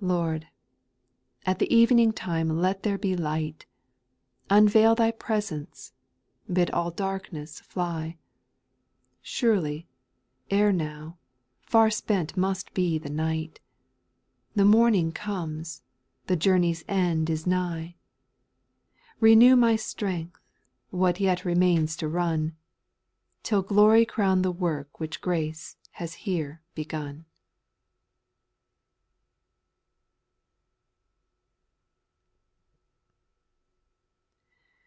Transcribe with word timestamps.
4. 0.00 0.08
Lord! 0.08 0.46
at 1.44 1.58
the 1.58 1.70
evening 1.74 2.10
time 2.10 2.48
let 2.58 2.84
there 2.84 2.96
be 2.96 3.14
light; 3.14 3.66
Unveil 4.48 4.94
Thy 4.94 5.10
presence, 5.10 5.92
bid 6.50 6.70
all 6.70 6.90
darkness 6.90 7.60
fly; 7.60 8.16
Surely, 9.20 9.86
ere 10.50 10.72
now, 10.72 11.18
far 11.60 11.90
spent 11.90 12.34
must 12.34 12.72
be 12.72 12.96
the 12.96 13.10
night, 13.10 13.60
The 14.56 14.64
morning 14.64 15.12
comes, 15.12 15.82
the 16.28 16.36
.journey's 16.36 16.82
end 16.88 17.28
is 17.28 17.46
nigh; 17.46 17.94
Renew 19.20 19.54
my 19.54 19.76
strength, 19.76 20.40
what 20.88 21.20
yet 21.20 21.44
remains 21.44 21.94
to 21.96 22.08
run. 22.08 22.56
Till 23.42 23.60
glory 23.60 24.06
crown 24.06 24.40
the 24.40 24.50
work 24.50 24.98
which 24.98 25.20
grace 25.20 25.76
has 25.90 26.14
here 26.24 26.62
begun. 26.74 27.26